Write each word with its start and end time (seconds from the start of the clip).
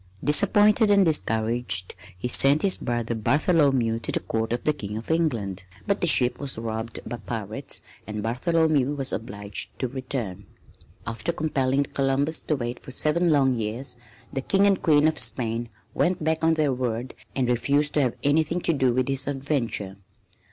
Disappointed 0.23 0.89
and 0.89 1.05
discouraged 1.05 1.93
he 2.17 2.27
sent 2.27 2.63
his 2.63 2.75
brother 2.75 3.13
Bartholomew 3.13 3.99
to 3.99 4.11
the 4.11 4.19
Court 4.19 4.51
of 4.51 4.63
the 4.63 4.73
King 4.73 4.97
of 4.97 5.11
England, 5.11 5.63
but 5.85 6.01
the 6.01 6.07
ship 6.07 6.39
was 6.39 6.57
robbed 6.57 6.99
by 7.05 7.17
pirates 7.17 7.81
and 8.07 8.23
Bartholomew 8.23 8.95
was 8.95 9.11
obliged 9.13 9.69
to 9.77 9.87
return. 9.87 10.47
After 11.05 11.31
compelling 11.31 11.83
Columbus 11.83 12.39
to 12.47 12.55
wait 12.55 12.79
for 12.79 12.89
seven 12.89 13.29
long 13.29 13.53
years, 13.53 13.95
the 14.33 14.41
King 14.41 14.65
and 14.65 14.81
Queen 14.81 15.07
of 15.07 15.19
Spain 15.19 15.69
went 15.93 16.23
back 16.23 16.43
on 16.43 16.55
their 16.55 16.73
word 16.73 17.13
and 17.35 17.47
refused 17.47 17.93
to 17.93 18.01
have 18.01 18.15
anything 18.23 18.59
to 18.61 18.73
do 18.73 18.95
with 18.95 19.07
his 19.07 19.27
adventure. 19.27 19.97